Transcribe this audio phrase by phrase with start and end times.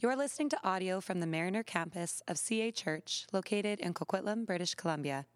[0.00, 4.76] You're listening to audio from the Mariner campus of CA Church, located in Coquitlam, British
[4.76, 5.26] Columbia.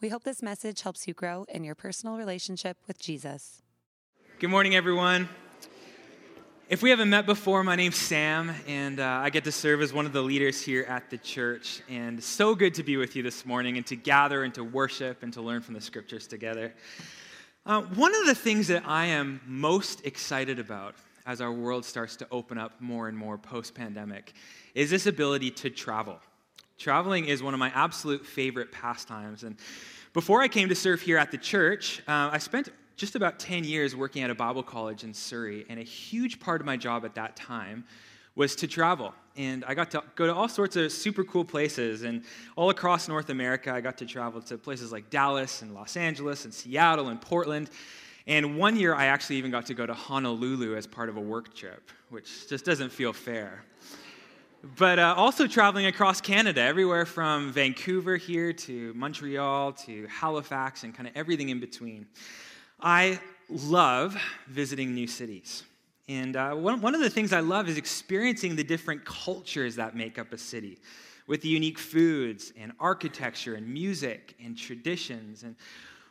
[0.00, 3.62] We hope this message helps you grow in your personal relationship with Jesus.
[4.38, 5.28] Good morning, everyone.
[6.68, 9.92] If we haven't met before, my name's Sam, and uh, I get to serve as
[9.92, 11.82] one of the leaders here at the church.
[11.88, 15.24] And so good to be with you this morning and to gather and to worship
[15.24, 16.72] and to learn from the scriptures together.
[17.64, 20.94] Uh, one of the things that I am most excited about
[21.26, 24.32] as our world starts to open up more and more post pandemic
[24.74, 26.18] is this ability to travel.
[26.78, 29.42] Traveling is one of my absolute favorite pastimes.
[29.42, 29.56] And
[30.12, 33.64] before I came to serve here at the church, uh, I spent just about 10
[33.64, 35.66] years working at a Bible college in Surrey.
[35.68, 37.84] And a huge part of my job at that time
[38.34, 39.14] was to travel.
[39.36, 42.02] And I got to go to all sorts of super cool places.
[42.02, 42.22] And
[42.56, 46.44] all across North America, I got to travel to places like Dallas and Los Angeles
[46.44, 47.70] and Seattle and Portland.
[48.26, 51.20] And one year, I actually even got to go to Honolulu as part of a
[51.20, 53.64] work trip, which just doesn't feel fair.
[54.76, 60.92] But uh, also traveling across Canada, everywhere from Vancouver here to Montreal to Halifax and
[60.92, 62.06] kind of everything in between.
[62.80, 64.16] I love
[64.48, 65.62] visiting new cities.
[66.08, 69.94] And uh, one, one of the things I love is experiencing the different cultures that
[69.94, 70.78] make up a city
[71.28, 75.42] with the unique foods and architecture and music and traditions.
[75.42, 75.56] And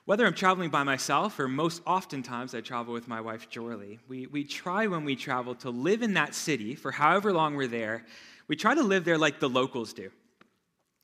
[0.05, 4.27] whether I'm traveling by myself or most oftentimes I travel with my wife, Jorley, we,
[4.27, 8.05] we try when we travel to live in that city for however long we're there.
[8.47, 10.11] We try to live there like the locals do.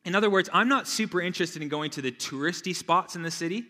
[0.06, 3.32] In other words, I'm not super interested in going to the touristy spots in the
[3.32, 3.66] city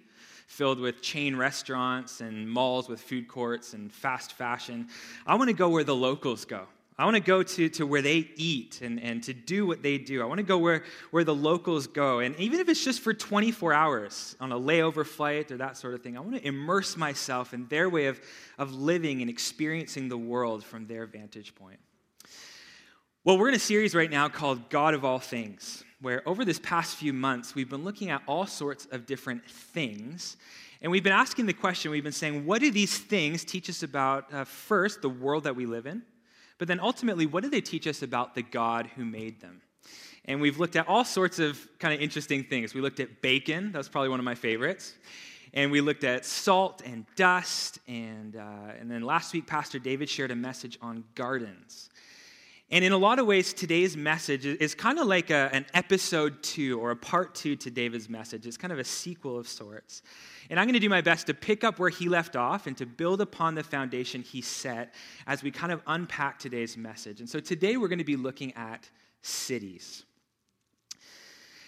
[0.47, 4.85] filled with chain restaurants and malls with food courts and fast fashion.
[5.25, 6.67] I want to go where the locals go.
[7.01, 9.97] I want to go to, to where they eat and, and to do what they
[9.97, 10.21] do.
[10.21, 12.19] I want to go where, where the locals go.
[12.19, 15.95] And even if it's just for 24 hours on a layover flight or that sort
[15.95, 18.21] of thing, I want to immerse myself in their way of,
[18.59, 21.79] of living and experiencing the world from their vantage point.
[23.23, 26.59] Well, we're in a series right now called God of All Things, where over this
[26.59, 30.37] past few months, we've been looking at all sorts of different things.
[30.83, 33.81] And we've been asking the question, we've been saying, what do these things teach us
[33.81, 36.03] about, uh, first, the world that we live in?
[36.61, 39.63] But then ultimately, what do they teach us about the God who made them?
[40.25, 42.75] And we've looked at all sorts of kind of interesting things.
[42.75, 44.93] We looked at bacon, that was probably one of my favorites.
[45.55, 47.79] And we looked at salt and dust.
[47.87, 51.89] And, uh, and then last week, Pastor David shared a message on gardens.
[52.73, 56.41] And in a lot of ways, today's message is kind of like a, an episode
[56.41, 58.47] two or a part two to David's message.
[58.47, 60.03] It's kind of a sequel of sorts.
[60.49, 62.77] And I'm going to do my best to pick up where he left off and
[62.77, 64.93] to build upon the foundation he set
[65.27, 67.19] as we kind of unpack today's message.
[67.19, 68.89] And so today we're going to be looking at
[69.21, 70.05] cities.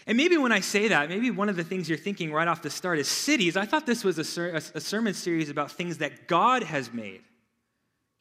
[0.08, 2.62] And maybe when I say that, maybe one of the things you're thinking right off
[2.62, 3.58] the start is cities.
[3.58, 7.22] I thought this was a, ser- a sermon series about things that God has made.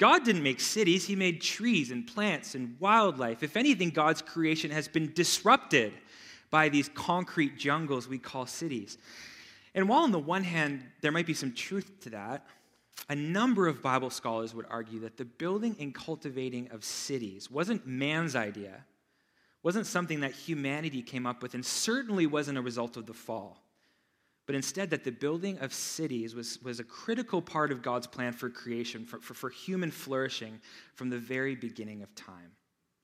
[0.03, 3.45] God didn't make cities, He made trees and plants and wildlife.
[3.45, 5.93] If anything, God's creation has been disrupted
[6.51, 8.99] by these concrete jungles we call cities.
[9.77, 12.45] And while, on the one hand, there might be some truth to that,
[13.09, 17.87] a number of Bible scholars would argue that the building and cultivating of cities wasn't
[17.87, 18.85] man's idea,
[19.63, 23.62] wasn't something that humanity came up with, and certainly wasn't a result of the fall
[24.47, 28.33] but instead that the building of cities was, was a critical part of God's plan
[28.33, 30.61] for creation, for, for, for human flourishing
[30.95, 32.53] from the very beginning of time.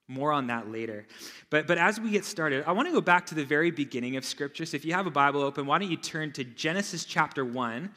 [0.09, 1.07] More on that later.
[1.51, 4.17] But, but as we get started, I want to go back to the very beginning
[4.17, 4.65] of Scripture.
[4.65, 7.91] So if you have a Bible open, why don't you turn to Genesis chapter 1,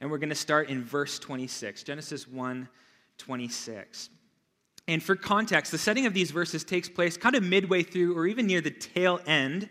[0.00, 1.82] and we're going to start in verse 26.
[1.82, 2.68] Genesis 1
[3.18, 4.10] 26.
[4.86, 8.26] And for context, the setting of these verses takes place kind of midway through or
[8.26, 9.68] even near the tail end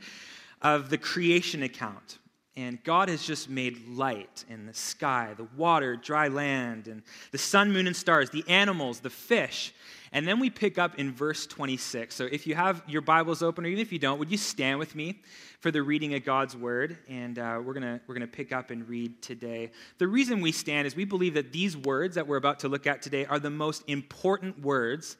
[0.62, 2.20] of the creation account
[2.58, 7.38] and God has just made light in the sky, the water, dry land, and the
[7.38, 9.76] sun, moon, and stars, the animals, the fish.
[10.12, 12.16] And then we pick up in verse 26.
[12.16, 14.80] So if you have your Bibles open, or even if you don't, would you stand
[14.80, 15.22] with me
[15.60, 16.98] for the reading of God's word?
[17.08, 19.70] And uh, we're going we're going to pick up and read today.
[20.00, 22.88] The reason we stand is we believe that these words that we're about to look
[22.88, 25.16] at today are the most important words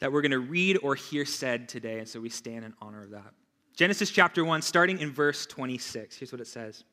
[0.00, 2.00] that we're going to read or hear said today.
[2.00, 3.34] And so we stand in honor of that.
[3.74, 6.16] Genesis chapter 1, starting in verse 26.
[6.16, 6.84] Here's what it says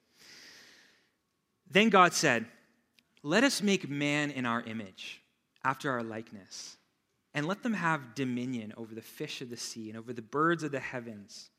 [1.69, 2.45] Then God said,
[3.21, 5.21] Let us make man in our image,
[5.63, 6.77] after our likeness,
[7.33, 10.63] and let them have dominion over the fish of the sea, and over the birds
[10.63, 11.49] of the heavens,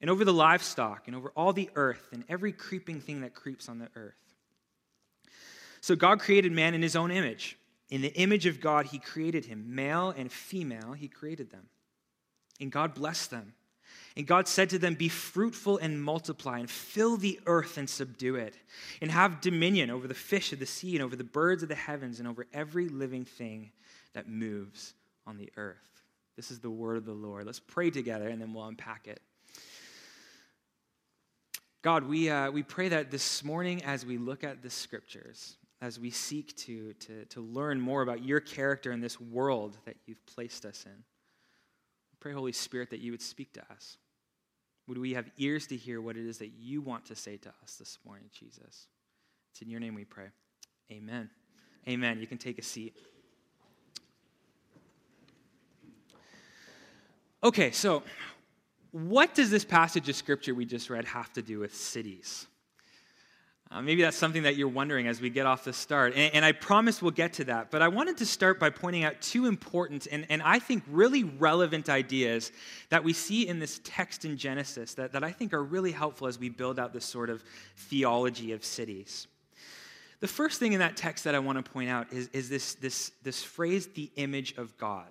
[0.00, 3.68] and over the livestock, and over all the earth, and every creeping thing that creeps
[3.68, 4.14] on the earth.
[5.80, 7.56] So God created man in his own image.
[7.90, 9.76] In the image of God, he created him.
[9.76, 11.68] Male and female, he created them.
[12.60, 13.54] And God blessed them.
[14.16, 18.36] And God said to them, Be fruitful and multiply, and fill the earth and subdue
[18.36, 18.54] it,
[19.00, 21.74] and have dominion over the fish of the sea, and over the birds of the
[21.74, 23.70] heavens, and over every living thing
[24.14, 24.94] that moves
[25.26, 26.02] on the earth.
[26.36, 27.46] This is the word of the Lord.
[27.46, 29.20] Let's pray together and then we'll unpack it.
[31.82, 36.00] God, we, uh, we pray that this morning as we look at the scriptures, as
[36.00, 40.24] we seek to, to, to learn more about your character in this world that you've
[40.26, 41.04] placed us in,
[42.20, 43.98] pray, Holy Spirit, that you would speak to us.
[44.88, 47.48] Would we have ears to hear what it is that you want to say to
[47.62, 48.86] us this morning, Jesus?
[49.52, 50.28] It's in your name we pray.
[50.92, 51.28] Amen.
[51.88, 52.20] Amen.
[52.20, 52.96] You can take a seat.
[57.42, 58.02] Okay, so
[58.92, 62.46] what does this passage of scripture we just read have to do with cities?
[63.68, 66.14] Uh, maybe that's something that you're wondering as we get off the start.
[66.14, 67.72] And, and, I promise we'll get to that.
[67.72, 71.24] But I wanted to start by pointing out two important and, and I think really
[71.24, 72.52] relevant ideas
[72.90, 76.28] that we see in this text in Genesis that, that I think are really helpful
[76.28, 77.42] as we build out this sort of
[77.76, 79.26] theology of cities.
[80.20, 82.74] The first thing in that text that I want to point out is, is this,
[82.74, 85.08] this, this phrase, the image of God.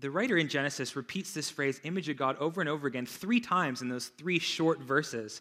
[0.00, 3.40] The writer in Genesis repeats this phrase, image of God, over and over again, three
[3.40, 5.40] times in those three short verses.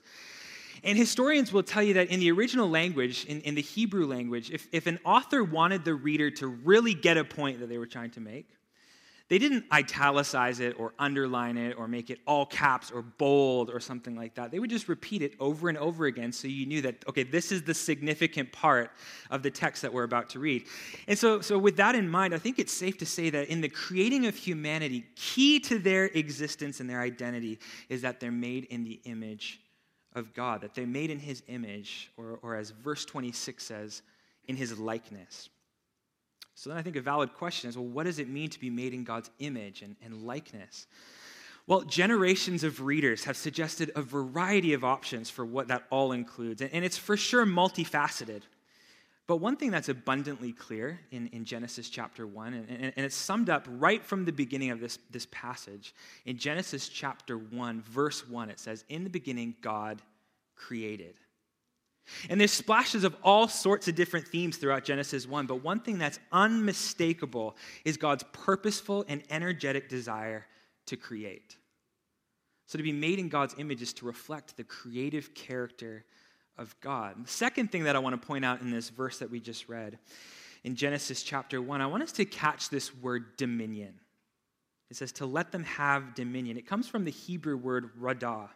[0.84, 4.52] And historians will tell you that in the original language, in, in the Hebrew language,
[4.52, 7.86] if, if an author wanted the reader to really get a point that they were
[7.86, 8.48] trying to make,
[9.30, 13.80] they didn't italicize it or underline it or make it all caps or bold or
[13.80, 14.52] something like that.
[14.52, 17.52] They would just repeat it over and over again so you knew that, okay, this
[17.52, 18.92] is the significant part
[19.32, 20.66] of the text that we're about to read.
[21.08, 23.62] And so, so with that in mind, I think it's safe to say that in
[23.62, 28.66] the creating of humanity, key to their existence and their identity is that they're made
[28.66, 29.62] in the image
[30.16, 34.02] of God, that they're made in his image, or, or as verse 26 says,
[34.48, 35.50] in his likeness.
[36.56, 38.70] So then I think a valid question is well, what does it mean to be
[38.70, 40.88] made in God's image and, and likeness?
[41.66, 46.62] Well, generations of readers have suggested a variety of options for what that all includes,
[46.62, 48.42] and, and it's for sure multifaceted.
[49.26, 53.16] But one thing that's abundantly clear in, in Genesis chapter 1, and, and, and, it's
[53.16, 55.96] summed up right from the beginning of this, this passage.
[56.26, 60.02] In Genesis chapter 1, verse 1, it says, In the beginning, God
[60.58, 61.16] created.
[62.30, 65.98] And there's splashes of all sorts of different themes throughout Genesis 1, but one thing
[65.98, 67.56] that's unmistakable
[67.86, 70.46] is God's purposeful and energetic desire
[70.88, 71.56] to create.
[72.66, 76.04] So to be made in God's image is to reflect the creative character
[76.58, 77.26] of God.
[77.26, 79.68] The second thing that I want to point out in this verse that we just
[79.70, 79.98] read
[80.64, 83.96] in Genesis chapter 1, I want us to catch this word dominion.
[84.90, 86.58] It says to let them have dominion.
[86.58, 88.50] It comes from the Hebrew word radah.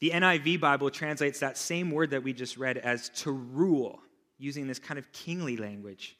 [0.00, 4.00] The NIV Bible translates that same word that we just read as to rule,
[4.38, 6.16] using this kind of kingly language.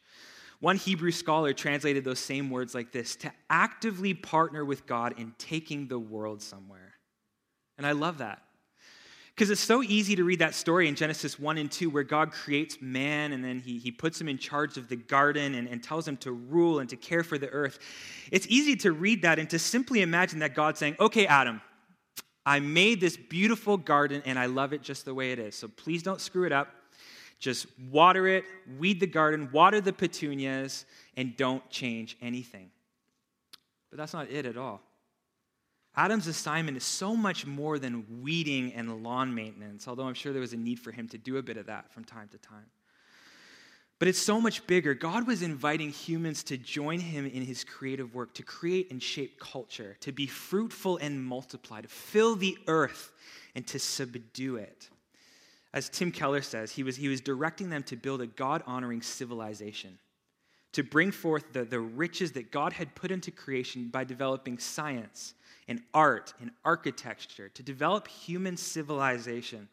[0.60, 5.34] One Hebrew scholar translated those same words like this to actively partner with God in
[5.38, 6.92] taking the world somewhere.
[7.78, 8.42] And I love that.
[9.40, 12.30] Because it's so easy to read that story in Genesis 1 and 2, where God
[12.30, 15.82] creates man and then he, he puts him in charge of the garden and, and
[15.82, 17.78] tells him to rule and to care for the earth.
[18.30, 21.62] It's easy to read that and to simply imagine that God saying, Okay, Adam,
[22.44, 25.54] I made this beautiful garden and I love it just the way it is.
[25.54, 26.68] So please don't screw it up.
[27.38, 28.44] Just water it,
[28.78, 30.84] weed the garden, water the petunias,
[31.16, 32.70] and don't change anything.
[33.88, 34.82] But that's not it at all.
[35.96, 40.40] Adam's assignment is so much more than weeding and lawn maintenance, although I'm sure there
[40.40, 42.66] was a need for him to do a bit of that from time to time.
[43.98, 44.94] But it's so much bigger.
[44.94, 49.38] God was inviting humans to join him in his creative work, to create and shape
[49.38, 53.12] culture, to be fruitful and multiply, to fill the earth
[53.54, 54.88] and to subdue it.
[55.74, 59.02] As Tim Keller says, he was, he was directing them to build a God honoring
[59.02, 59.98] civilization,
[60.72, 65.34] to bring forth the, the riches that God had put into creation by developing science
[65.70, 69.68] and art and architecture, to develop human civilization.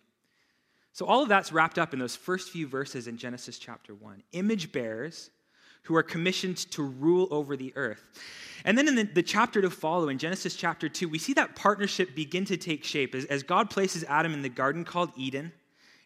[0.93, 4.21] So, all of that's wrapped up in those first few verses in Genesis chapter 1.
[4.33, 5.31] Image bearers
[5.83, 8.03] who are commissioned to rule over the earth.
[8.63, 11.55] And then in the, the, chapter to follow, in Genesis chapter 2, we see that
[11.55, 15.51] partnership begin to take shape as, as God places Adam in the garden called Eden,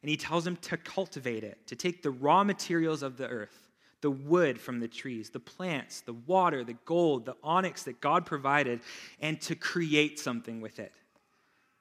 [0.01, 3.60] and he tells him to cultivate it, to take the raw materials of the earth,
[4.01, 8.25] the wood from the trees, the plants, the water, the gold, the onyx that God
[8.25, 8.81] provided,
[9.19, 10.91] and to create something with it.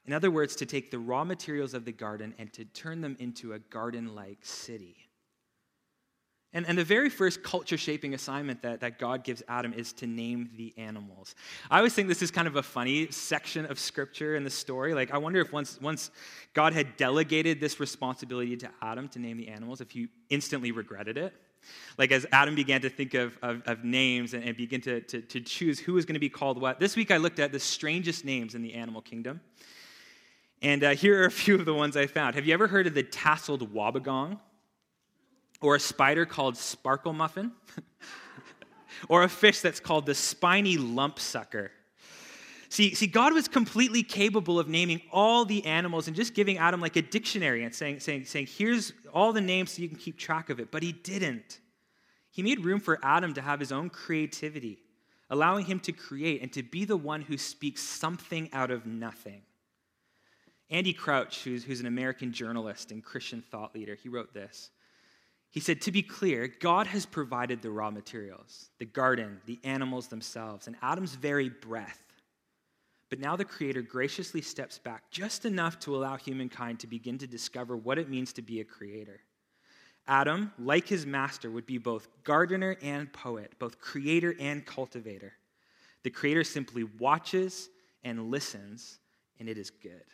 [0.07, 3.17] In other words, to take the raw materials of the garden and to turn them
[3.19, 4.97] into a garden like city.
[6.53, 10.07] And, and the very first culture shaping assignment that, that God gives Adam is to
[10.09, 11.37] name the animals.
[11.71, 14.93] I always think this is kind of a funny section of scripture in the story.
[14.93, 16.11] Like, I wonder if once, once
[16.53, 21.17] God had delegated this responsibility to Adam to name the animals, if he instantly regretted
[21.17, 21.35] it.
[21.99, 25.21] Like, as Adam began to think of, of, of names and, and begin to, to,
[25.21, 26.81] to choose who was going to be called what.
[26.81, 29.41] This week I looked at the strangest names in the animal kingdom.
[30.63, 32.35] And uh, here are a few of the ones I found.
[32.35, 34.39] Have you ever heard of the tasseled wobbegong?
[35.63, 37.53] Or a spider called sparkle muffin?
[39.09, 41.71] or a fish that's called the spiny lump sucker.
[42.69, 46.81] See, see, God was completely capable of naming all the animals and just giving Adam
[46.81, 50.19] like a dictionary and saying, saying, saying, here's all the names so you can keep
[50.19, 50.71] track of it.
[50.71, 51.61] But he didn't.
[52.31, 54.79] He made room for Adam to have his own creativity,
[55.29, 59.43] allowing him to create and to be the one who speaks something out of nothing.
[60.71, 64.71] Andy Crouch, who's, who's an American journalist and Christian thought leader, he wrote this.
[65.51, 70.07] He said, To be clear, God has provided the raw materials, the garden, the animals
[70.07, 72.10] themselves, and Adam's very breath
[73.11, 77.27] but now the Creator graciously steps back just enough to allow humankind to begin to
[77.27, 79.21] discover what it means to be a creator.
[80.07, 85.33] Adam, like his master, would be both gardener and poet, both creator and cultivator.
[86.03, 87.69] The Creator simply watches
[88.03, 88.99] and listens,
[89.39, 90.05] and it is good.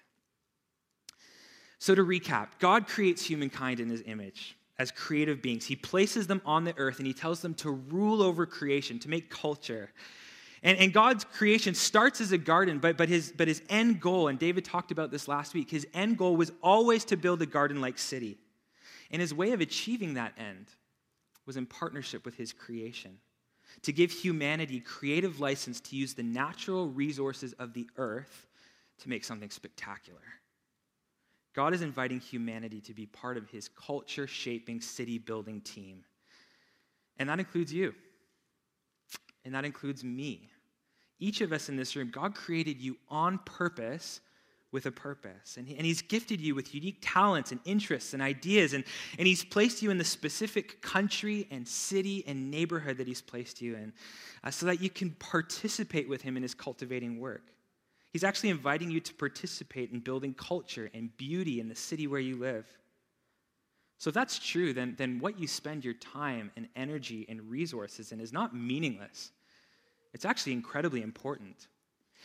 [1.78, 5.66] So, to recap, God creates humankind in his image as creative beings.
[5.66, 9.08] He places them on the earth and he tells them to rule over creation, to
[9.08, 9.90] make culture.
[10.62, 14.28] And, and God's creation starts as a garden, but, but, his, but his end goal,
[14.28, 17.46] and David talked about this last week, his end goal was always to build a
[17.46, 18.38] garden like city.
[19.10, 20.66] And his way of achieving that end
[21.44, 23.18] was in partnership with his creation
[23.82, 28.46] to give humanity creative license to use the natural resources of the earth
[28.98, 30.18] to make something spectacular.
[31.54, 36.04] God is inviting humanity to be part of his culture shaping, city building team.
[37.18, 37.94] And that includes you,
[39.46, 40.50] and that includes me.
[41.18, 44.20] Each of us in this room, God created you on purpose
[44.72, 45.56] with a purpose.
[45.56, 48.74] And, he, and He's gifted you with unique talents and interests and ideas.
[48.74, 48.84] And,
[49.18, 53.62] and He's placed you in the specific country and city and neighborhood that He's placed
[53.62, 53.92] you in
[54.44, 57.52] uh, so that you can participate with Him in His cultivating work.
[58.12, 62.20] He's actually inviting you to participate in building culture and beauty in the city where
[62.20, 62.66] you live.
[63.98, 68.12] So if that's true, then, then what you spend your time and energy and resources
[68.12, 69.32] in is not meaningless.
[70.16, 71.68] It's actually incredibly important.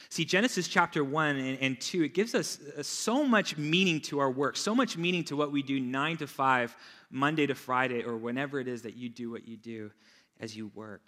[0.07, 4.19] See, Genesis chapter 1 and, and 2, it gives us uh, so much meaning to
[4.19, 6.75] our work, so much meaning to what we do 9 to 5,
[7.09, 9.91] Monday to Friday, or whenever it is that you do what you do
[10.39, 11.01] as you work.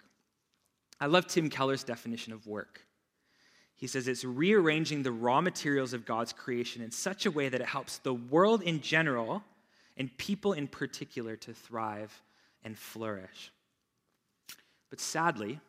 [1.00, 2.82] I love Tim Keller's definition of work.
[3.76, 7.62] He says it's rearranging the raw materials of God's creation in such a way that
[7.62, 9.42] it helps the world in general
[9.96, 12.22] and people in particular to thrive
[12.62, 13.52] and flourish.
[14.90, 15.60] But sadly,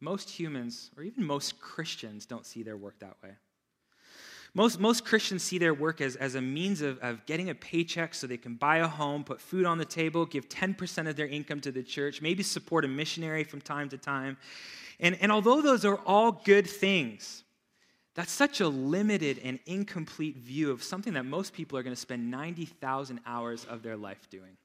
[0.00, 3.30] most humans, or even most Christians, don't see their work that way.
[4.54, 8.14] Most, most Christians see their work as, as a means of, of getting a paycheck
[8.14, 11.26] so they can buy a home, put food on the table, give 10% of their
[11.26, 14.38] income to the church, maybe support a missionary from time to time.
[14.98, 17.44] And, and although those are all good things,
[18.14, 22.00] that's such a limited and incomplete view of something that most people are going to
[22.00, 24.56] spend 90,000 hours of their life doing.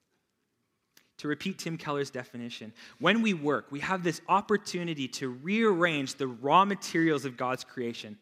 [1.22, 6.25] To repeat Tim Keller's definition, when we work, we have this opportunity to rearrange the
[6.25, 8.18] raw materials of God's creation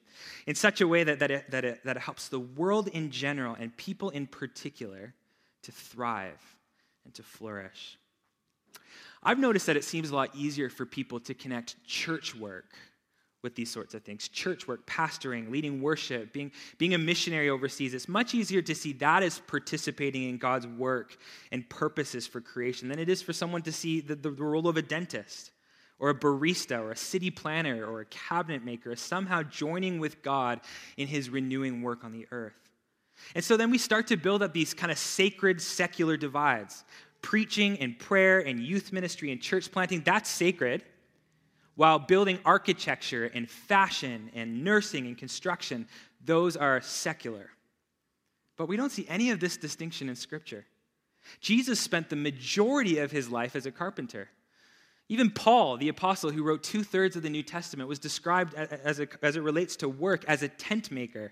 [0.48, 3.10] in such a way that, that, it, that, it, that it helps the world in
[3.10, 5.14] general and people in particular
[5.62, 6.58] to thrive
[7.06, 7.98] and to flourish.
[9.24, 12.76] I've noticed that it seems a lot easier for people to connect church work
[13.42, 17.94] with these sorts of things church work, pastoring, leading worship, being, being a missionary overseas.
[17.94, 21.18] It's much easier to see that as participating in God's work
[21.52, 24.78] and purposes for creation than it is for someone to see the, the role of
[24.78, 25.52] a dentist
[26.00, 30.22] or a barista or a city planner or a cabinet maker as somehow joining with
[30.22, 30.62] God
[30.98, 32.54] in his renewing work on the earth.
[33.36, 36.86] And so then we start to build up these kind of sacred secular divides.
[37.22, 40.84] Preaching and prayer and youth ministry and church planting, that's sacred
[41.80, 45.88] while building architecture and fashion and nursing and construction,
[46.26, 47.52] those are secular.
[48.58, 50.66] But we don't see any of this distinction in Scripture.
[51.40, 54.28] Jesus spent the majority of his life as a carpenter.
[55.08, 59.00] Even Paul, the apostle who wrote two thirds of the New Testament, was described as,
[59.00, 61.32] a, as it relates to work as a tent maker.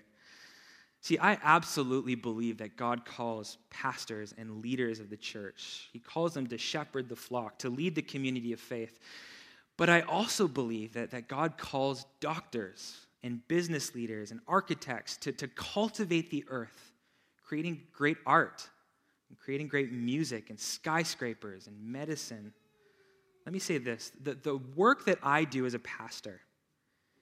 [1.02, 5.90] See, I absolutely believe that God calls pastors and leaders of the church.
[5.92, 8.98] He calls them to shepherd the flock, to lead the community of faith.
[9.78, 15.32] But I also believe that, that God calls doctors and business leaders and architects to,
[15.32, 16.92] to cultivate the earth,
[17.42, 18.68] creating great art
[19.28, 22.52] and creating great music and skyscrapers and medicine.
[23.46, 26.40] Let me say this the, the work that I do as a pastor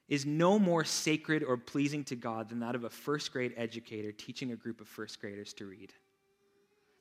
[0.09, 4.13] is no more sacred or pleasing to God than that of a first grade educator
[4.13, 5.93] teaching a group of first graders to read.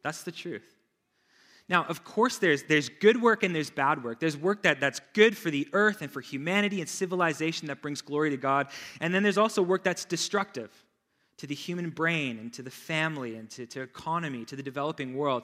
[0.04, 0.75] That's the truth.
[1.68, 4.20] Now, of course, there's, there's good work and there's bad work.
[4.20, 8.02] There's work that, that's good for the earth and for humanity and civilization that brings
[8.02, 8.68] glory to God.
[9.02, 10.70] And then there's also work that's destructive,
[11.38, 15.16] to the human brain and to the family and to, to economy, to the developing
[15.16, 15.44] world.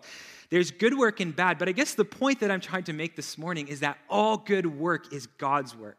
[0.50, 3.16] There's good work and bad, but I guess the point that I'm trying to make
[3.16, 5.98] this morning is that all good work is God's work.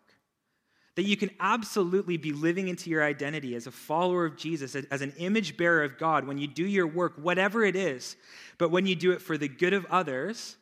[0.96, 5.00] That you can absolutely be living into your identity as a follower of Jesus, as
[5.00, 8.16] an image bearer of God, when you do your work, whatever it is,
[8.58, 10.56] but when you do it for the good of others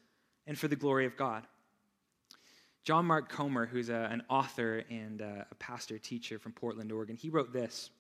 [0.47, 1.47] and for the glory of God.
[2.85, 7.17] John Mark Comer, who's a, an author and a, a pastor teacher from Portland, Oregon,
[7.17, 7.91] he wrote this.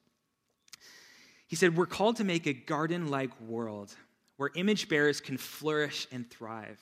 [1.47, 3.95] He said, We're called to make a garden like world
[4.37, 6.81] where image bearers can flourish and thrive,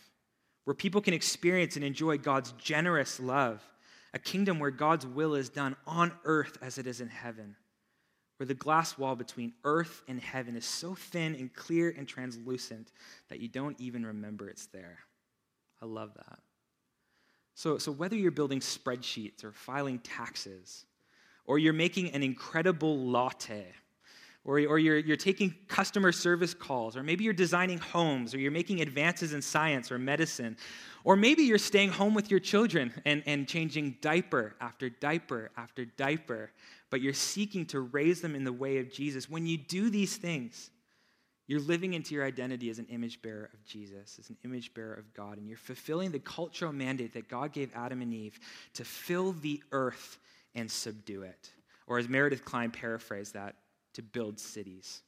[0.64, 3.60] where people can experience and enjoy God's generous love,
[4.18, 7.54] a kingdom where God's will is done on earth as it is in heaven,
[8.36, 12.90] where the glass wall between earth and heaven is so thin and clear and translucent
[13.28, 14.98] that you don't even remember it's there.
[15.80, 16.40] I love that.
[17.54, 20.84] So, so whether you're building spreadsheets or filing taxes,
[21.44, 23.66] or you're making an incredible latte,
[24.48, 28.50] or, or you're, you're taking customer service calls, or maybe you're designing homes, or you're
[28.50, 30.56] making advances in science or medicine,
[31.04, 35.84] or maybe you're staying home with your children and, and changing diaper after diaper after
[35.84, 36.50] diaper,
[36.88, 39.28] but you're seeking to raise them in the way of Jesus.
[39.28, 40.70] When you do these things,
[41.46, 44.94] you're living into your identity as an image bearer of Jesus, as an image bearer
[44.94, 48.40] of God, and you're fulfilling the cultural mandate that God gave Adam and Eve
[48.72, 50.18] to fill the earth
[50.54, 51.50] and subdue it.
[51.86, 53.54] Or as Meredith Kline paraphrased that,
[53.94, 55.02] to build cities.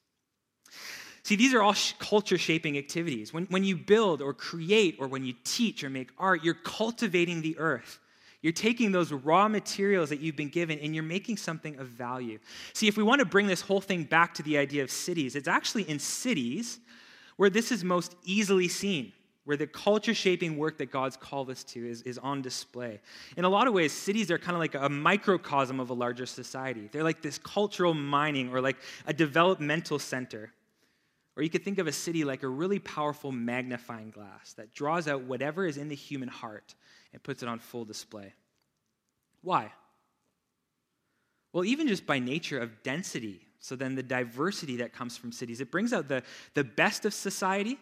[1.23, 3.33] See, these are all culture shaping activities.
[3.33, 7.43] When, when you build or create or when you teach or make art, you're cultivating
[7.43, 7.99] the earth.
[8.43, 12.39] You're taking those raw materials that you've been given and you're making something of value.
[12.73, 15.37] See, if we want to bring this whole thing back to the idea of cities,
[15.37, 16.81] it's actually in cities
[17.37, 19.13] where this is most easily seen
[19.51, 23.01] where the culture shaping work that God's called us to is, is on display.
[23.37, 26.25] In a lot of ways, cities are kind of like a microcosm of a larger
[26.25, 26.89] society.
[26.93, 28.77] They're like this cultural mining or like
[29.09, 30.53] a developmental center.
[31.37, 35.09] Or you could think of a city like a really powerful magnifying glass that draws
[35.09, 36.77] out whatever is in the human heart
[37.13, 38.33] and puts it on full display.
[39.43, 39.73] Why?
[41.53, 45.61] Well, even just by nature of density, so then the diversity that comes from cities,
[45.61, 46.23] it brings out the,
[46.55, 47.81] the best of society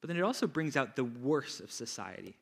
[0.00, 2.36] but then it also brings out the worst of society.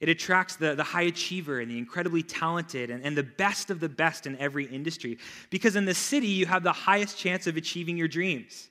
[0.00, 3.80] It attracts the, the high achiever and the incredibly talented and, and the best of
[3.80, 5.18] the best in every industry.
[5.50, 8.70] Because in the city, you have the highest chance of achieving your dreams.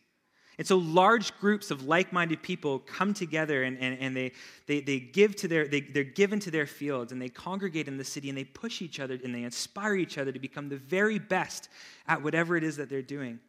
[0.57, 4.33] And so large groups of like-minded people come together and, and, and they,
[4.67, 7.97] they, they give to their, they, they're given to their fields and they congregate in
[7.97, 10.75] the city and they push each other and they inspire each other to become the
[10.75, 11.69] very best
[12.07, 13.39] at whatever it is that they're doing.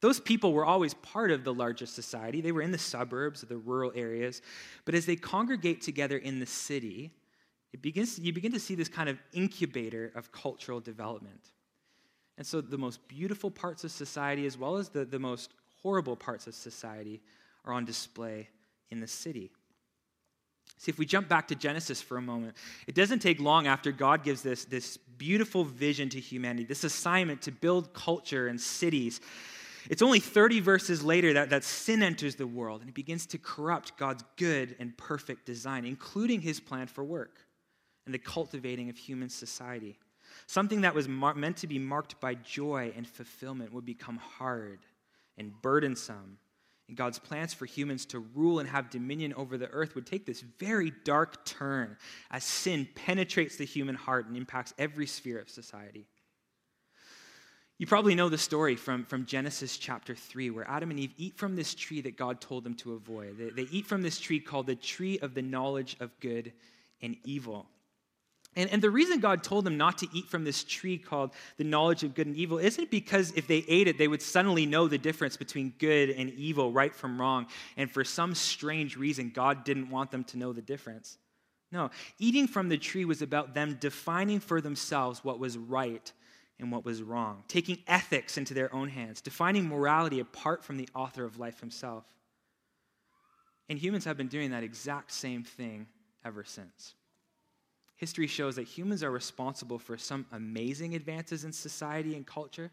[0.00, 2.40] Those people were always part of the larger society.
[2.40, 4.42] They were in the suburbs the rural areas.
[4.84, 7.12] But as they congregate together in the city,
[7.72, 11.50] it begins, you begin to see this kind of incubator of cultural development.
[12.36, 15.50] And so the most beautiful parts of society, as well as the, the most
[15.82, 17.20] horrible parts of society,
[17.64, 18.48] are on display
[18.90, 19.50] in the city.
[20.76, 22.56] See, if we jump back to Genesis for a moment,
[22.86, 27.42] it doesn't take long after God gives this, this beautiful vision to humanity, this assignment
[27.42, 29.20] to build culture and cities
[29.88, 33.38] it's only 30 verses later that, that sin enters the world and it begins to
[33.38, 37.40] corrupt God's good and perfect design, including his plan for work
[38.04, 39.98] and the cultivating of human society.
[40.46, 44.80] Something that was mar- meant to be marked by joy and fulfillment would become hard
[45.36, 46.38] and burdensome.
[46.88, 50.24] And God's plans for humans to rule and have dominion over the earth would take
[50.24, 51.96] this very dark turn
[52.30, 56.06] as sin penetrates the human heart and impacts every sphere of society.
[57.78, 61.36] You probably know the story from, from Genesis chapter 3, where Adam and Eve eat
[61.36, 63.38] from this tree that God told them to avoid.
[63.38, 66.52] They, they eat from this tree called the tree of the knowledge of good
[67.00, 67.66] and evil.
[68.56, 71.62] And, and the reason God told them not to eat from this tree called the
[71.62, 74.88] knowledge of good and evil isn't because if they ate it, they would suddenly know
[74.88, 77.46] the difference between good and evil, right from wrong.
[77.76, 81.16] And for some strange reason, God didn't want them to know the difference.
[81.70, 86.10] No, eating from the tree was about them defining for themselves what was right
[86.60, 90.88] and what was wrong, taking ethics into their own hands, defining morality apart from the
[90.94, 92.04] author of life himself.
[93.68, 95.86] And humans have been doing that exact same thing
[96.24, 96.94] ever since.
[97.96, 102.70] History shows that humans are responsible for some amazing advances in society and culture,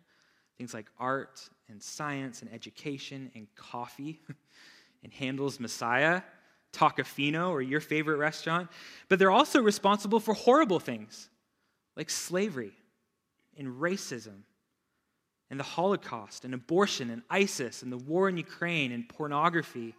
[0.57, 4.19] things like art and science and education and coffee
[5.03, 6.21] and Handel's Messiah,
[6.73, 8.69] Tacofino, or your favorite restaurant.
[9.09, 11.29] But they're also responsible for horrible things
[11.95, 12.73] like slavery
[13.55, 14.43] in racism
[15.49, 19.93] and the Holocaust and abortion and ISIS and the war in Ukraine and pornography.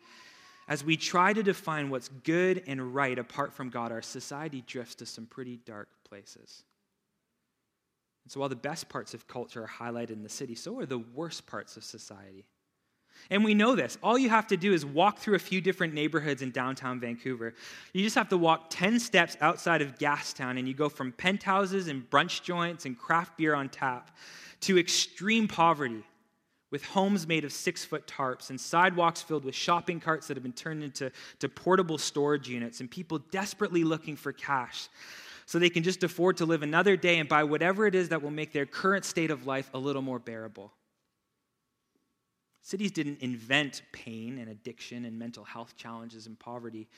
[0.69, 4.97] As we try to define what's good and right apart from God, our society drifts
[4.97, 6.65] to some pretty dark places.
[8.25, 10.87] And so while the best parts of culture are highlighted in the city, so are
[10.87, 12.45] the worst parts of society.
[13.31, 13.99] And we know this.
[14.03, 17.55] All you have to do is walk through a few different neighborhoods in downtown Vancouver.
[17.93, 21.89] You just have to walk 10 steps outside of Gastown, and you go from penthouses
[21.89, 24.17] and brunch joints and craft beer on tap
[24.61, 26.03] to extreme poverty
[26.71, 30.43] with homes made of six foot tarps and sidewalks filled with shopping carts that have
[30.43, 34.89] been turned into to portable storage units and people desperately looking for cash
[35.47, 38.21] so they can just afford to live another day and buy whatever it is that
[38.21, 40.73] will make their current state of life a little more bearable.
[42.67, 46.89] Cities didn't invent pain and addiction and mental health challenges and poverty.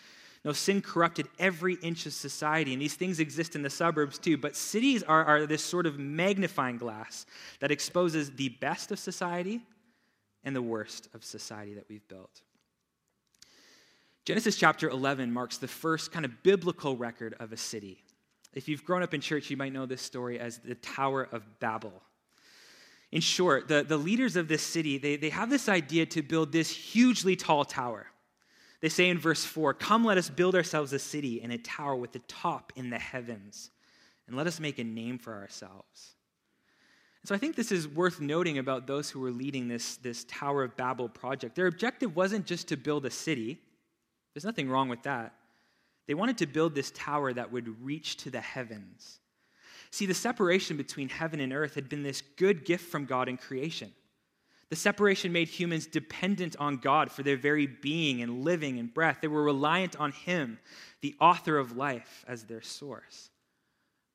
[0.43, 4.39] No, sin corrupted every inch of society, and these things exist in the suburbs too.
[4.39, 7.27] But cities are, are this sort of magnifying glass
[7.61, 9.61] that exposes the best of society
[10.43, 12.41] and the worst of society that we've built.
[14.25, 18.03] Genesis chapter 11 marks the first kind of biblical record of a city.
[18.55, 21.61] If you've grown up in church, you might know this story as the Tower of
[21.61, 21.93] Babel.
[23.11, 26.53] In short, the, the leaders of this city, they, they have this idea to build
[26.53, 28.07] this hugely tall tower.
[28.81, 31.97] They say in verse 4 Come, let us build ourselves a city and a tower
[31.97, 33.71] with the top in the heavens,
[34.27, 36.14] and let us make a name for ourselves.
[37.25, 40.62] so I think this is worth noting about those who were leading this, this Tower
[40.62, 41.57] of Babel project.
[41.57, 43.59] Their objective wasn't just to build a city,
[44.35, 45.35] there's nothing wrong with that.
[46.07, 49.18] They wanted to build this tower that would reach to the heavens.
[49.90, 53.37] See, the separation between heaven and earth had been this good gift from God in
[53.37, 53.92] creation.
[54.70, 59.18] The separation made humans dependent on God for their very being and living and breath.
[59.22, 60.59] They were reliant on Him,
[61.01, 63.31] the author of life, as their source.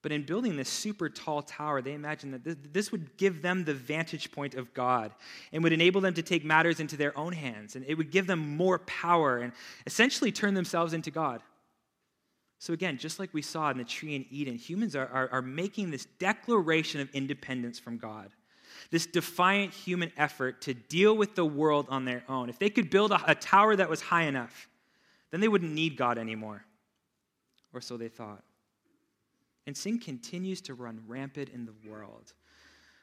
[0.04, 3.74] But in building this super tall tower, they imagined that this would give them the
[3.74, 5.14] vantage point of God
[5.54, 7.76] and would enable them to take matters into their own hands.
[7.78, 9.54] And it would give them more power and
[9.88, 11.42] essentially turn themselves into God.
[12.64, 15.42] So, again, just like we saw in the tree in Eden, humans are, are, are
[15.42, 18.30] making this declaration of independence from God
[18.90, 22.50] this defiant human effort to deal with the world on their own.
[22.50, 24.70] If they could build a, a tower that was high enough,
[25.30, 26.64] then they wouldn't need God anymore.
[27.74, 28.44] Or so they thought.
[29.68, 32.34] And sin continues to run rampant in the world.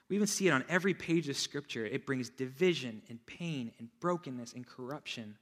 [0.09, 1.85] We even see it on every page of Scripture.
[1.85, 5.37] It brings division and pain and brokenness and corruption.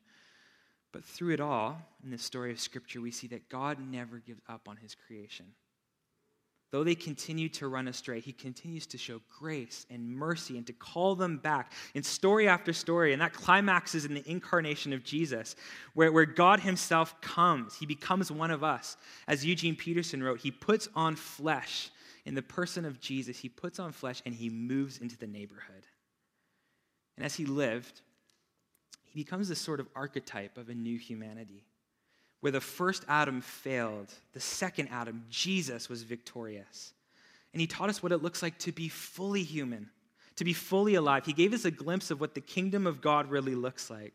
[0.93, 4.41] But through it all, in this story of Scripture, we see that God never gives
[4.49, 5.47] up on his creation.
[6.71, 10.75] Though they continue to run astray, he continues to show grace and mercy and to
[10.75, 13.15] call them back in story after story.
[13.15, 15.57] And that climaxes in the incarnation of Jesus,
[15.95, 17.75] where, where God himself comes.
[17.75, 18.99] He becomes one of us.
[19.27, 21.91] As Eugene Peterson wrote, he puts on flesh
[22.27, 23.39] in the person of Jesus.
[23.39, 25.87] He puts on flesh and he moves into the neighborhood.
[27.17, 28.03] And as he lived,
[29.25, 31.65] becomes this sort of archetype of a new humanity
[32.41, 36.93] where the first Adam failed, the second Adam, Jesus, was victorious.
[37.53, 39.91] And he taught us what it looks like to be fully human,
[40.37, 41.27] to be fully alive.
[41.27, 44.15] He gave us a glimpse of what the kingdom of God really looks like.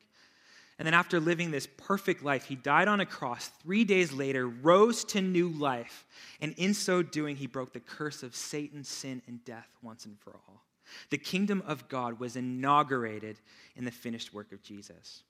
[0.79, 3.51] And then, after living this perfect life, he died on a cross.
[3.61, 6.05] Three days later, rose to new life.
[6.41, 10.17] And in so doing, he broke the curse of Satan, sin, and death once and
[10.19, 10.63] for all.
[11.09, 13.39] The kingdom of God was inaugurated
[13.75, 15.23] in the finished work of Jesus.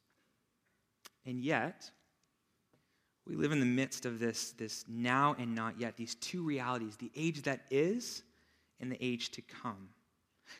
[1.26, 1.90] And yet,
[3.26, 6.98] we live in the midst of this, this now and not yet, these two realities
[6.98, 8.24] the age that is
[8.80, 9.90] and the age to come.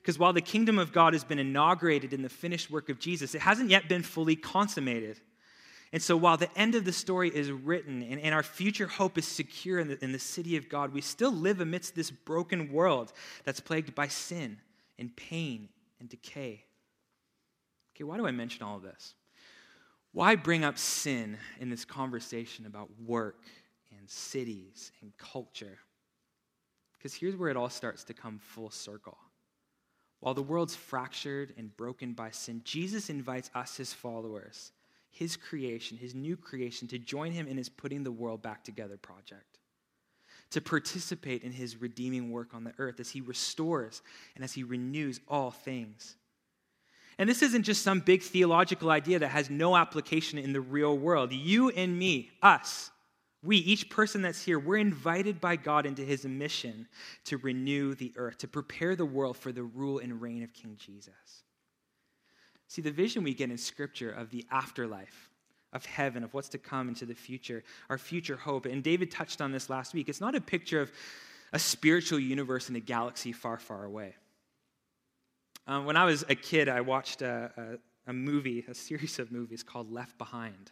[0.02, 3.36] Because while the kingdom of God has been inaugurated in the finished work of Jesus,
[3.36, 5.20] it hasn't yet been fully consummated.
[5.92, 9.18] And so, while the end of the story is written and, and our future hope
[9.18, 12.72] is secure in the, in the city of God, we still live amidst this broken
[12.72, 14.58] world that's plagued by sin
[15.04, 15.68] and pain
[16.00, 16.64] and decay.
[17.94, 19.16] Okay, why do I mention all of this?
[20.14, 23.44] Why bring up sin in this conversation about work
[23.98, 25.78] and cities and culture?
[26.98, 29.18] Because here's where it all starts to come full circle.
[30.22, 34.72] While the world's fractured and broken by sin, Jesus invites us, his followers,
[35.12, 38.96] his creation, his new creation, to join him in his putting the world back together
[38.96, 39.53] project.
[40.54, 44.04] To participate in his redeeming work on the earth as he restores
[44.36, 46.16] and as he renews all things.
[47.18, 50.96] And this isn't just some big theological idea that has no application in the real
[50.96, 51.34] world.
[51.34, 52.92] You and me, us,
[53.42, 56.88] we, each person that's here, we're invited by God into his mission
[57.26, 60.78] to renew the earth, to prepare the world for the rule and reign of King
[60.78, 61.44] Jesus.
[62.68, 65.32] See, the vision we get in Scripture of the afterlife,
[65.74, 69.42] of heaven, of what's to come into the future, our future hope, and David touched
[69.42, 70.92] on this last week, it's not a picture of
[71.52, 74.16] a spiritual universe in a galaxy far, far away.
[75.68, 79.32] Um, when I was a kid, I watched a, a, a, movie, a series of
[79.32, 80.72] movies called Left Behind.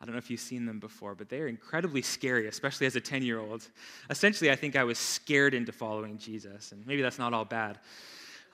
[0.00, 2.94] I don't know if you've seen them before, but they are incredibly scary, especially as
[2.94, 3.66] a 10 year old.
[4.10, 7.78] Essentially, I think I was scared into following Jesus, and maybe that's not all bad.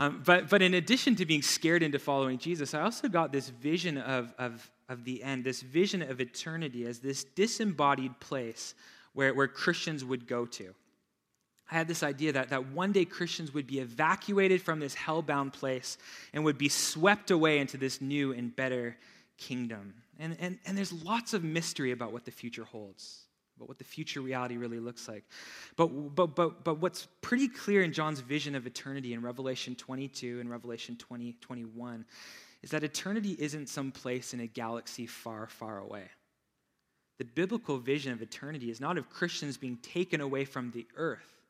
[0.00, 3.50] Um, but, but in addition to being scared into following Jesus, I also got this
[3.50, 8.74] vision of, of, of the end, this vision of eternity as this disembodied place
[9.12, 10.74] where, where Christians would go to.
[11.70, 15.52] I had this idea that, that one day Christians would be evacuated from this hell-bound
[15.52, 15.98] place
[16.32, 18.96] and would be swept away into this new and better
[19.36, 19.92] kingdom.
[20.18, 23.26] And, and, and there's lots of mystery about what the future holds,
[23.60, 25.24] about what the future reality really looks like.
[25.76, 30.40] But, but, but, but what's pretty clear in John's vision of eternity in Revelation 22
[30.40, 32.04] and Revelation 20, 21
[32.62, 36.04] is that eternity isn't some place in a galaxy far, far away.
[37.18, 41.40] The biblical vision of eternity is not of Christians being taken away from the earth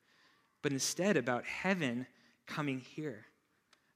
[0.63, 2.07] but instead about heaven
[2.47, 3.27] coming here.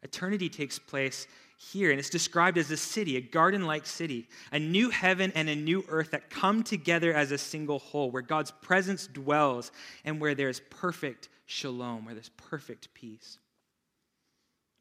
[0.05, 4.59] Eternity takes place here, and it's described as a city, a garden like city, a
[4.59, 8.51] new heaven and a new earth that come together as a single whole, where God's
[8.51, 9.73] presence dwells
[10.05, 13.39] and where there's perfect shalom, where there's perfect peace.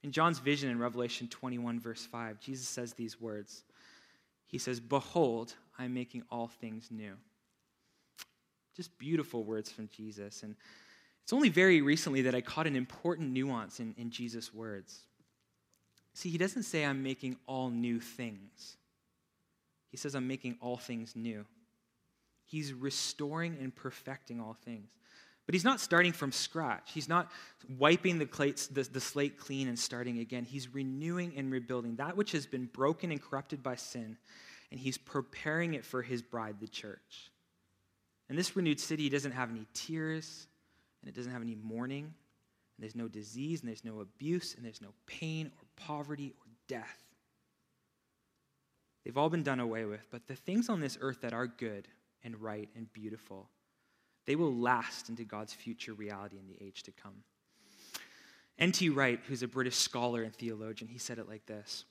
[0.04, 3.64] In John's vision in Revelation 21, verse 5, Jesus says these words
[4.48, 7.14] He says, Behold, I'm making all things new.
[8.76, 10.44] Just beautiful words from Jesus.
[10.44, 10.56] And
[11.24, 15.04] it's only very recently that I caught an important nuance in, in Jesus' words.
[16.14, 18.78] See, he doesn't say, I'm making all new things.
[19.90, 21.46] He says, I'm making all things new.
[22.46, 24.90] He's restoring and perfecting all things.
[25.46, 26.92] But he's not starting from scratch.
[26.94, 27.32] He's not
[27.78, 28.26] wiping the,
[28.72, 30.46] the, the, slate clean and starting again.
[30.46, 34.18] He's renewing and rebuilding that which has been broken and corrupted by sin,
[34.72, 37.32] and he's preparing it for his bride, the church.
[38.30, 40.48] And this renewed city doesn't have any tears,
[41.02, 42.14] and it doesn't have any mourning, and
[42.80, 47.04] there's no disease, and there's no abuse, and there's no pain or poverty or death.
[49.04, 51.88] They've all been done away with, but the things on this earth that are good
[52.24, 53.50] and right and beautiful,
[54.26, 57.24] they will last into God's future reality in the age to come.
[58.58, 58.90] N.T.
[58.90, 61.86] Wright, who's a British scholar and theologian, he said it like this.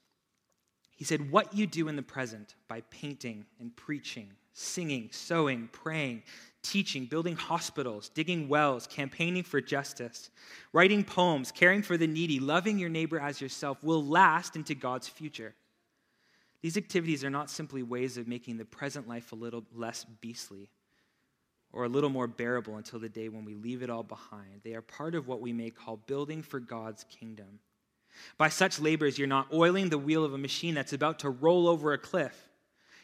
[0.96, 6.22] He said, What you do in the present by painting and preaching, singing, sewing, praying,
[6.62, 10.30] teaching, building hospitals, digging wells, campaigning for justice,
[10.72, 15.08] writing poems, caring for the needy, loving your neighbor as yourself will last into God's
[15.08, 15.54] future.
[16.62, 20.68] These activities are not simply ways of making the present life a little less beastly
[21.72, 24.60] or a little more bearable until the day when we leave it all behind.
[24.62, 27.58] They are part of what we may call building for God's kingdom.
[28.36, 31.66] By such labors, you're not oiling the wheel of a machine that's about to roll
[31.66, 32.50] over a cliff.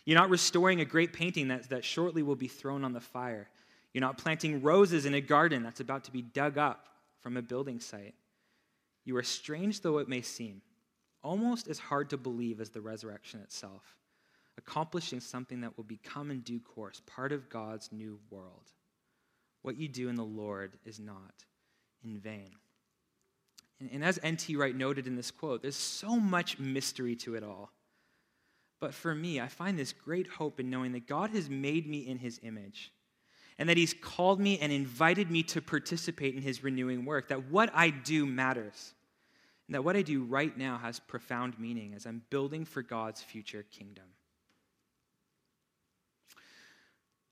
[0.09, 3.47] You're not restoring a great painting that, that shortly will be thrown on the fire.
[3.93, 6.89] You're not planting roses in a garden that's about to be dug up
[7.21, 8.15] from a building site.
[9.05, 10.63] You are strange though it may seem,
[11.23, 13.99] almost as hard to believe as the resurrection itself,
[14.57, 18.73] accomplishing something that will become in due course part of God's new world.
[19.61, 21.45] What you do in the Lord is not
[22.03, 22.53] in vain.
[23.79, 24.57] And, and as N.T.
[24.57, 27.73] Wright noted in this quote, there's so much mystery to it all.
[28.81, 32.07] But for me, I find this great hope in knowing that God has made me
[32.07, 32.93] in his image
[33.59, 37.51] and that he's called me and invited me to participate in his renewing work, that
[37.51, 38.95] what I do matters,
[39.67, 43.21] and that what I do right now has profound meaning as I'm building for God's
[43.21, 44.05] future kingdom.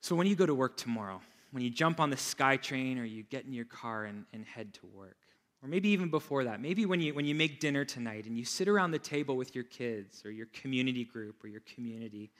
[0.00, 1.20] So when you go to work tomorrow,
[1.52, 4.74] when you jump on the SkyTrain or you get in your car and, and head
[4.74, 5.16] to work,
[5.66, 8.44] or maybe even before that, maybe when you, when you make dinner tonight and you
[8.44, 12.30] sit around the table with your kids or your community group or your community,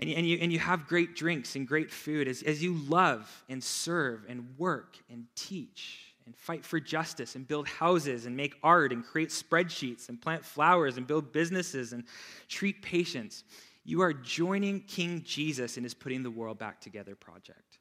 [0.00, 2.74] and you, and you, and you have great drinks and great food as, as you
[2.88, 8.36] love and serve and work and teach and fight for justice and build houses and
[8.36, 12.02] make art and create spreadsheets and plant flowers and build businesses and
[12.48, 13.44] treat patients.
[13.84, 17.78] You are joining King Jesus in his putting the world back together project.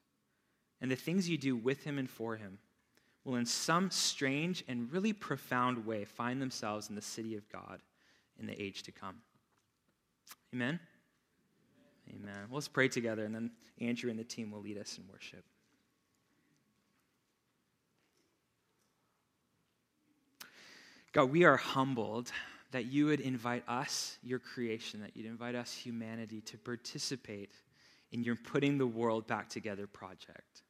[0.82, 2.60] And the things you do with him and for him
[3.24, 7.82] will, in some strange and really profound way, find themselves in the city of God
[8.40, 9.16] in the age to come.
[10.54, 10.80] Amen?
[12.10, 12.36] Amen.
[12.50, 15.44] Well, let's pray together, and then Andrew and the team will lead us in worship.
[21.14, 22.32] God, we are humbled
[22.72, 27.52] that you would invite us, your creation, that you'd invite us, humanity, to participate
[28.14, 30.64] in your putting the world back together project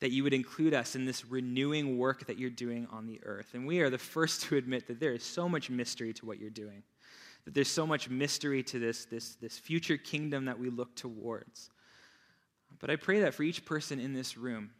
[0.00, 3.50] that you would include us in this renewing work that you're doing on the earth.
[3.54, 6.38] And we are the first to admit that there is so much mystery to what
[6.38, 6.82] you're doing,
[7.44, 11.70] that there's so much mystery to this, this, this future kingdom that we look towards.
[12.78, 14.70] But I pray that for each person in this room,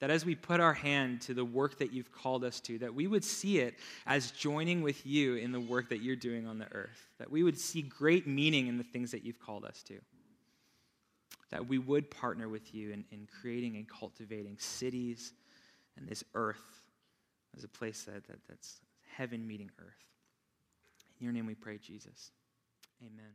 [0.00, 2.92] that as we put our hand to the work that you've called us to, that
[2.92, 6.58] we would see it as joining with you in the work that you're doing on
[6.58, 9.80] the earth, that we would see great meaning in the things that you've called us
[9.84, 10.00] to.
[11.52, 15.34] That we would partner with you in, in creating and cultivating cities
[15.96, 16.88] and this earth
[17.56, 18.80] as a place that, that, that's
[19.14, 20.06] heaven meeting earth.
[21.20, 22.32] In your name we pray, Jesus.
[23.02, 23.32] Amen.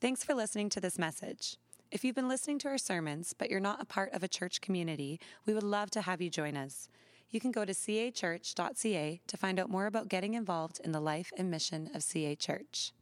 [0.00, 1.58] Thanks for listening to this message.
[1.92, 4.62] If you've been listening to our sermons, but you're not a part of a church
[4.62, 6.88] community, we would love to have you join us.
[7.28, 11.32] You can go to cachurch.ca to find out more about getting involved in the life
[11.36, 12.92] and mission of CA Church.